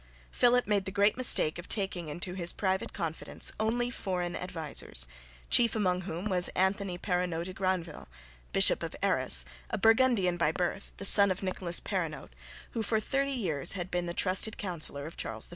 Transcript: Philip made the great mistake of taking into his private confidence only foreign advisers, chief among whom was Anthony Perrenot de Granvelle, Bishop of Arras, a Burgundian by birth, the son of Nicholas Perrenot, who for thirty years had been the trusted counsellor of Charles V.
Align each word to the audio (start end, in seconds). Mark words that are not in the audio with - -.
Philip 0.31 0.65
made 0.65 0.85
the 0.85 0.91
great 0.91 1.15
mistake 1.15 1.59
of 1.59 1.69
taking 1.69 2.07
into 2.07 2.33
his 2.33 2.53
private 2.53 2.91
confidence 2.91 3.51
only 3.59 3.91
foreign 3.91 4.35
advisers, 4.35 5.05
chief 5.51 5.75
among 5.75 6.01
whom 6.01 6.27
was 6.27 6.47
Anthony 6.55 6.97
Perrenot 6.97 7.45
de 7.45 7.53
Granvelle, 7.53 8.07
Bishop 8.51 8.81
of 8.81 8.95
Arras, 9.03 9.45
a 9.69 9.77
Burgundian 9.77 10.37
by 10.37 10.51
birth, 10.51 10.91
the 10.97 11.05
son 11.05 11.29
of 11.29 11.43
Nicholas 11.43 11.79
Perrenot, 11.79 12.31
who 12.71 12.81
for 12.81 12.99
thirty 12.99 13.29
years 13.33 13.73
had 13.73 13.91
been 13.91 14.07
the 14.07 14.15
trusted 14.15 14.57
counsellor 14.57 15.05
of 15.05 15.17
Charles 15.17 15.45
V. 15.45 15.49